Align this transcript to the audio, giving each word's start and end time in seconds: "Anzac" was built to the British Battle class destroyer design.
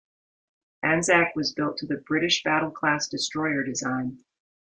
"Anzac" 0.81 1.35
was 1.35 1.53
built 1.53 1.77
to 1.77 1.85
the 1.85 2.03
British 2.07 2.41
Battle 2.41 2.71
class 2.71 3.07
destroyer 3.07 3.61
design. 3.63 4.23